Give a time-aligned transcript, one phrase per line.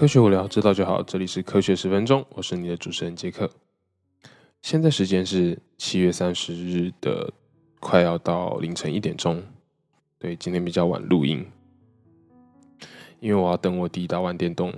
[0.00, 1.02] 科学无聊，知道就好。
[1.02, 3.50] 这里是科学十分钟，我是你的主持人杰克。
[4.62, 7.30] 现在时间是七月三十日的
[7.80, 9.42] 快要到凌晨一点钟。
[10.18, 11.44] 对，今天比较晚录音，
[13.20, 14.72] 因为我要等我弟打完电动，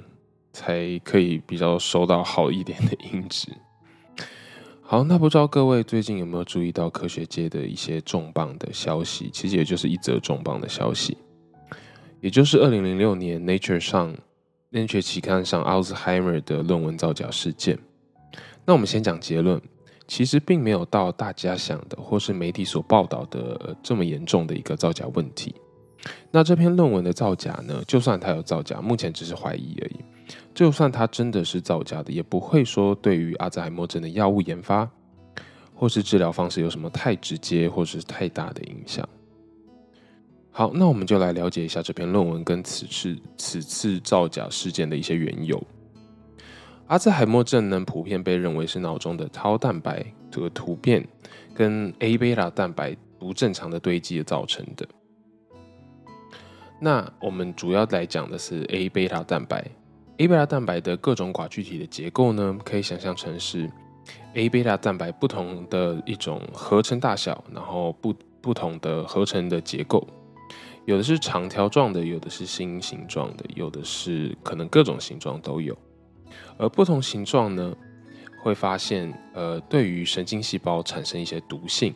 [0.52, 3.46] 才可以比较收到好一点的音质。
[4.82, 9.30] 好，那不知道各位最近有没有注意到科学界的一些重磅的消息？
[9.32, 11.16] 其实也就是一则重磅的消息，
[12.20, 14.12] 也就是二零零六年 Nature 上
[14.72, 17.78] Nature 期刊上 Alzheimer 的论文造假事件。
[18.64, 19.60] 那我们先讲结论。
[20.08, 25.54] 其实并没有到大家想的，或是媒体所报道的这么严重的一个造假问题。
[26.30, 27.82] 那这篇论文的造假呢？
[27.86, 30.00] 就算它有造假，目前只是怀疑而已。
[30.52, 34.86] 就算它真的是造假的，也不会说对于阿兹海默症的药物研发
[35.74, 39.08] 或是治疗方式有什么太直接或是太大的影响。
[40.54, 45.60] 好，那我们就来了解一下这篇论文跟此次此次造假事件的一些缘由。
[46.88, 51.08] 阿兹海默症呢，普遍被认为是脑中的超蛋白这个突变
[51.54, 54.86] 跟 A 贝塔蛋白不正常的堆积造成的。
[56.78, 59.64] 那我们主要来讲的是 A 贝塔蛋白。
[60.18, 63.70] A 贝塔蛋白的各种寡聚体的结构呢，可以想象成是
[64.34, 70.06] A 贝塔蛋白不同的一种合成大小，然后不不同的合成的结构，
[70.84, 75.76] 有的是长条状的，有的是心形状的，有的是可能各种形状都有。
[76.58, 77.74] 而不同形状呢，
[78.42, 81.94] 会发现呃，对于神经细胞产生一些毒性。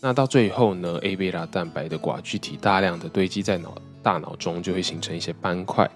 [0.00, 5.90] 那到最后呢，A 贝塔蛋白的寡聚体大量的堆积在脑大脑中，就会形成一些斑块。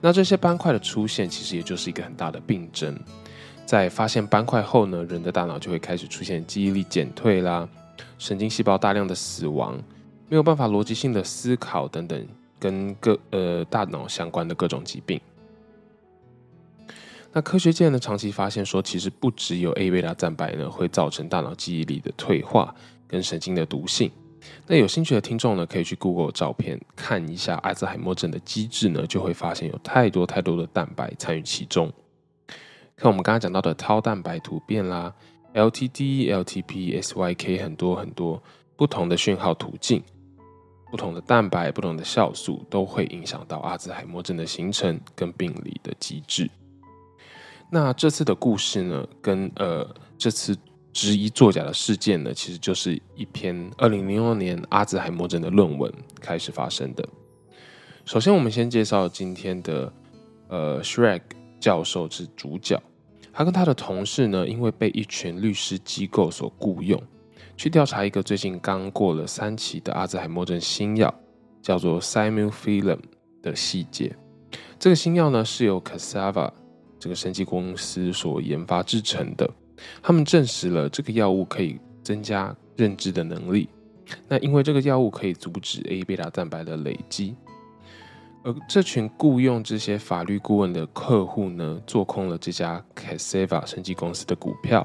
[0.00, 2.98] 那这些斑块的出现，其实也就是一个很大的病症。
[3.64, 7.68] 在发现斑块后呢，人的大脑就会开始出现记忆力减退啦，
[8.18, 9.78] 神经细胞大量的死亡，
[10.28, 12.26] 没有办法逻辑性的思考等等，
[12.58, 15.20] 跟各呃大脑相关的各种疾病。
[17.32, 22.74] 那科学界呢，长期发现说，其实不只有 A 贝塔蛋白呢会造成大脑记忆力的退化
[23.06, 24.10] 跟神经的毒性。
[24.66, 31.92] 那有兴趣的听众呢，可以去 Google 照片看一下阿兹海默症的机制呢，就会发现有太多太多的蛋白参与其中。
[32.96, 35.14] 看我们刚刚讲到的 Tau 蛋白突变啦
[35.54, 38.42] ，LTD、LTP、SYK 很多很多
[38.74, 40.02] 不同的讯号途径，
[40.90, 46.50] 不同的蛋白、不同的酵素都会影响到阿兹海默症的形成跟病理的机制。
[47.70, 50.56] 那这次的故事呢，跟呃这次
[50.92, 57.06] 质疑作假的事件呢，其实就是一篇二零零六年阿兹海默症的论文开始发生的。
[58.06, 59.92] 首先，我们先介绍今天的
[60.48, 61.20] 呃 Shrek
[61.60, 62.82] 教授是主角，
[63.34, 66.98] 他跟他的同事呢，因为被一群律师机构所雇佣，
[67.58, 71.12] 去调查一个最近刚过了三期的阿兹海默症新药，
[71.60, 73.00] 叫做 Simulfilm
[73.42, 74.16] 的细节。
[74.78, 76.52] 这个新药呢，是由 Cassava。
[77.00, 79.48] 这个生技公司所研发制成的，
[80.02, 83.68] 他们证实了这个药物可以增加认知的能力。
[84.28, 87.36] 那因为这个药物可以阻止 A 贝塔蛋白的累积，
[88.42, 94.84] 而这群雇佣这些法律顾问的客户呢，做空了这家 Cassava 生技公司的股票，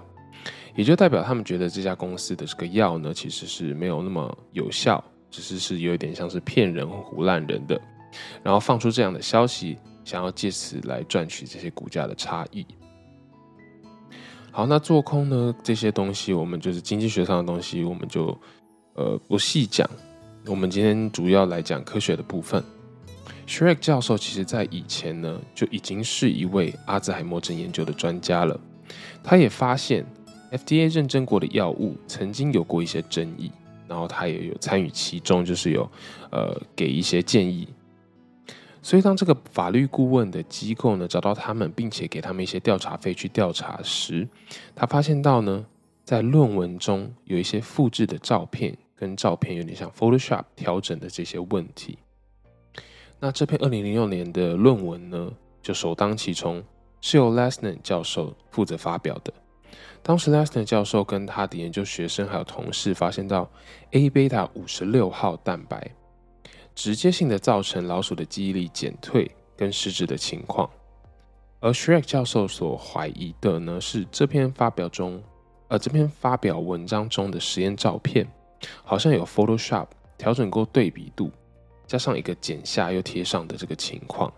[0.76, 7.80] 也就代表他们觉得这家公司的这个药呢，其实是没有那么有效，只是是有一点像是骗人或胡乱人的，
[8.44, 9.78] 然后放出这样的消息。
[10.06, 12.68] 想要借此来赚取这些股价的差异。
[14.52, 15.56] 好，那做空呢？
[15.64, 18.38] 这些东西我们就是经济学上的东西，我们就
[18.96, 19.90] 呃不细讲。
[20.46, 22.62] 我们今天主要来讲科学的部分。
[23.48, 28.60] Shrek 教授其实在以前呢就已经是一位阿兹海默症研究的专家了。
[29.24, 30.06] 他也发现
[30.54, 33.52] FDA 认证过的药物曾经有过一些争议，
[33.88, 35.90] 然后他也有参与其中，就是有
[36.32, 37.68] 呃给一些建议。
[38.82, 44.28] 所以，当这个法律顾问的机构呢找到他们，并且给他们一些调查费去调查时，
[44.76, 45.66] 他发现到呢，
[46.04, 51.98] 在论文中有一些复制的照片，跟照片有点像 Photoshop 调整的这些问题。
[53.20, 56.62] 那这篇二零零六年的论文呢，就首当其冲，
[57.00, 59.34] 是由 Lesner 教授负责发表的。
[60.04, 63.50] 当时 Lesner 教授跟他的研究学生还有同事发现到
[63.92, 65.90] A 贝塔五十六号蛋白。
[66.76, 70.68] 直接性的造成老鼠的记忆力减退跟失智的情况，
[71.60, 75.22] 而 Shrek 教授所怀疑的呢是这篇发表中，
[75.68, 78.28] 呃这篇发表文章中的实验照片
[78.84, 79.86] 好像有 Photoshop
[80.18, 81.30] 调整过对比度，
[81.86, 84.34] 加上一个剪下又贴上的这个情况，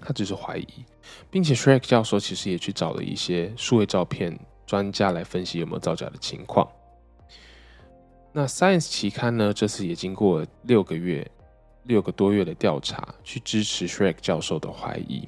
[0.00, 0.66] 他只是怀疑，
[1.30, 6.68] 并且 Shrek 教授其实也去找了一些数位照片专家来分析有没有造假的情况。
[8.32, 9.52] 那 Science 期刊呢？
[9.52, 11.28] 这次也经过六个月、
[11.84, 15.26] 六个多月的调查，去支持 Shrek 教授的怀疑，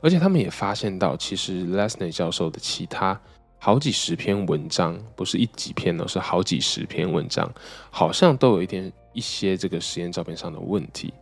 [0.00, 3.18] 而且他们也发现到，其实 Lesney 教授的其他
[3.58, 7.50] 好几十篇文章，不是一几篇呢，是好几十篇文章，
[7.90, 11.14] 好像都有一点一些这个实验照片上的问题。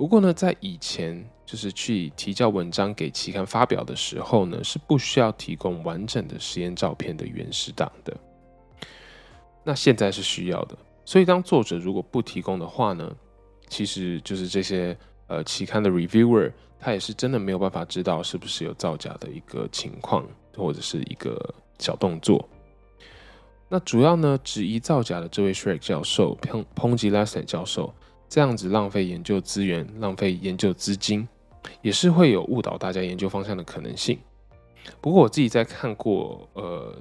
[0.00, 8.16] 不过呢，在以前就是去提交文章给期刊发表的时候呢，是不需要提供完整的实验照片的原始档的。
[9.62, 13.14] 那现在是需要的，所以当作者如果不提供的话呢，
[13.68, 20.26] 其实就是这些呃期刊的 reviewer 他也是真的没有办法知道是不是有造假的一个情况
[20.56, 22.48] 或者是一个小动作。
[23.68, 27.92] 那主要呢质疑造假的这位 Shrek 教授抨抨击 Leslie 教授
[28.30, 31.28] 这样子浪费研究资源、浪费研究资金，
[31.82, 34.18] 也是会有误导大家研究方向的可能性。
[35.02, 36.94] 不过我自己在看过呃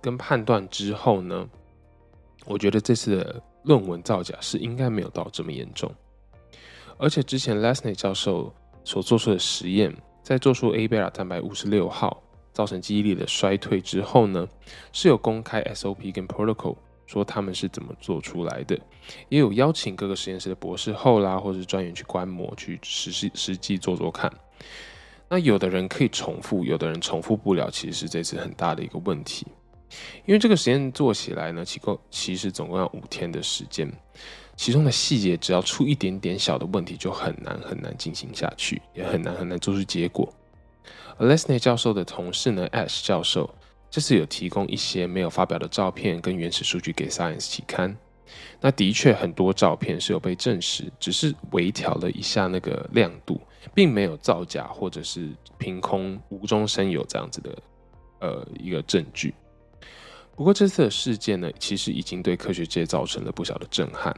[0.00, 1.48] 跟判断之后呢。
[2.44, 5.88] 我觉得这次的论文造假是应该没有到这么严重，
[6.98, 8.52] 而且之前 Lesney 教授
[8.82, 12.20] 所做出的实验，在做出 A 贝塔蛋白五十六号
[12.52, 14.48] 造成记忆力的衰退之后呢，
[14.92, 16.74] 是有公开 SOP 跟 Protocol
[17.12, 18.78] 说他们是怎么做出来的，
[19.28, 24.32] 也有邀请各个实验室的博士后啦，或者是专员去观摩去实际实际做做看。
[25.28, 29.46] 那有的人可以重复，有的人重复不了，其实是这次很大的一个问题。
[30.24, 33.90] 因为这个实验做起来呢，其构其实总共要五天的时间，
[34.56, 40.32] 其中的细节只要出一点点小的问题，就很难很难进行下去，也很难很难做出结果。
[41.18, 43.54] 而 Lesney 教授的同事呢，Ash 教授
[43.92, 47.94] 这次有提供一些没有发表的照片跟原始数据给 Science 期刊，
[48.58, 53.38] 那的确很多照片是有被证实，只是微调了一下那个亮度，
[53.74, 55.28] 并没有造假或者是
[55.58, 57.58] 凭空无中生有这样子的
[58.20, 59.34] 呃一个证据。
[60.34, 64.16] 不过这次的事件呢，其实已经对科学界造成了不小的震撼。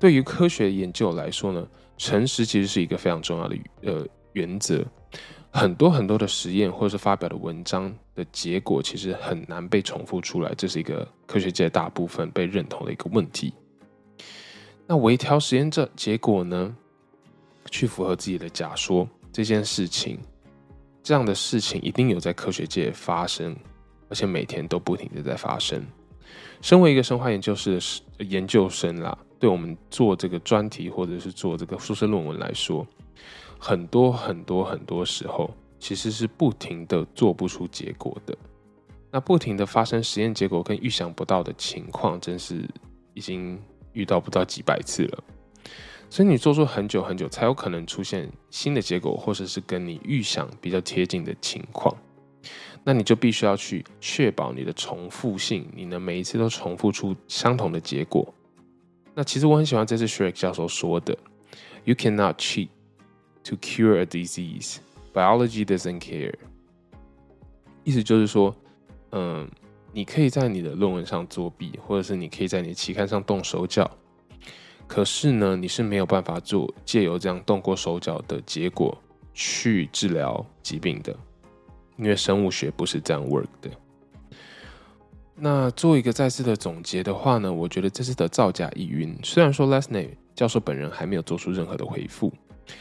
[0.00, 4.82] 对于科学研究来说呢，诚实其实是一个非常重要的呃原则。
[5.56, 13.54] 很多很多的实验或者是发表的文章的结果，其实很难被重复出来，这是一个科学界大部分被认同的一个问题。
[14.86, 16.76] 那微调实验这结果呢，
[17.70, 20.18] 去符合自己的假说这件事情，
[21.02, 23.56] 这样的事情一定有在科学界发生。
[24.08, 25.84] 而且每天都不停的在发生。
[26.62, 27.80] 身为一个生化研究室
[28.16, 32.86] 的研究生啦，对我们做这个专题或者是做这个硕士论文来说，
[33.58, 38.36] 很多很多很多时候其实是不停的做不出结果的。
[39.10, 42.68] 那不停的发生实验结果跟预想不到的情况，真是
[43.14, 43.58] 已经
[43.92, 45.24] 遇到不到几百次了。
[46.10, 51.96] 所以你做出很久很久，才有可能出现新的结果，或者是跟你预想比较贴近的情况。
[52.84, 58.32] 那你就必须要去确保你的重复性，你能每一次都重复出相同的结果。
[59.14, 61.16] 那其实我很喜欢这次 Shrek 教授说的
[61.84, 62.68] ：“You cannot cheat
[63.48, 64.76] to cure a disease.
[65.14, 66.34] Biology doesn't care。”
[67.84, 68.54] 意思就是说，
[69.12, 69.48] 嗯，
[69.92, 73.90] 你可以在你的论文上作弊，或者是你可以在你的期刊上动手脚，
[74.86, 78.96] 可是呢，你是没有办法做借由这样动过手脚的结果
[79.32, 81.16] 去治疗疾病的。
[81.96, 83.70] 因为生物学不是这样 work 的。
[85.34, 92.32] 那做一个再次的总结的话呢，我觉得这次的造假疑云，虽然说 Lesney 教授本人还没有做出任何的回复，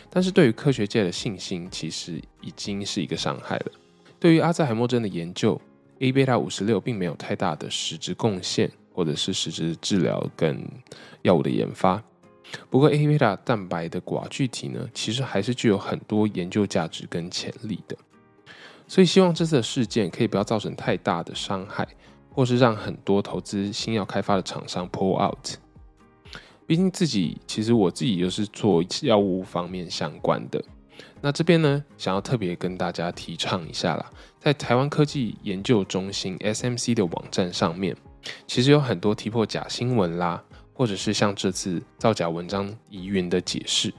[0.09, 3.71] 但是对于科学界的信心其实已经是一个伤害了。
[4.19, 5.59] 对于阿兹海默症的研究
[5.99, 10.67] ，A 贝塔五十六并没有太大的实质贡献，或者是实质治疗跟
[11.21, 12.01] 药物的研发。
[12.69, 17.97] 不过 A 贝塔蛋白的寡聚体呢，其实还是具有很多研究价值跟潜力的。
[18.87, 21.87] 所以希望这次的事件可以不要造成太大的伤害，
[22.31, 25.57] 或是让很多投资新药开发的厂商 pull out。
[26.67, 30.63] 毕竟自己其实我自己又是做药物方面相关的，
[31.22, 37.95] 那这边呢想要特别跟大家提倡一下啦，在台湾科技研究中心 SMC 的网站上面，
[38.48, 40.43] 其实有很多踢破假新闻啦，
[40.74, 43.93] 或者是像这次造假文章疑云的解释。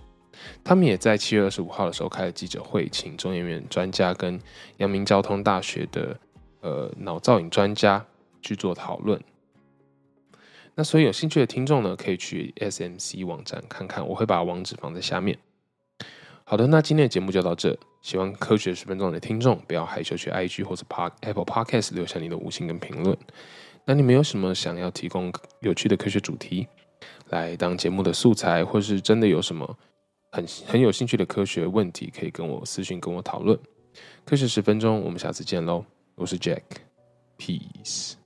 [0.63, 4.39] 他们也在七月二十五号的时候开了记者会，请中研院专家跟
[4.77, 6.19] 阳明交通大学的
[6.61, 8.05] 呃脑造影专家
[8.43, 9.21] 去做讨论。
[10.77, 15.37] 那所以有兴趣的听众呢，可以去 SMC 网站看看，我会把网址放在下面。
[16.45, 17.77] 好的，那今天的节目就到这。
[18.03, 23.17] 喜欢科学十分钟的听众，不要害羞去 IG 或者 Park Apple Podcast 留下你的五星跟评论。
[23.85, 26.69] 那你们有什么想要提供有趣的科学主题
[27.31, 29.79] 来当节目的素材，或是真的有什么？
[30.31, 33.59] 很很有兴趣的科学问题，可以跟我私信跟我讨论。
[34.27, 35.85] 科学十分钟，我们下次见喽！
[36.15, 38.26] 我是 Jack，Peace。